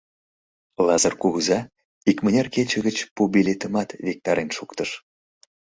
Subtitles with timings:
[0.85, 1.59] Лазыр кугыза
[2.09, 4.89] икмыняр кече гыч пу билетымат виктарен шуктыш.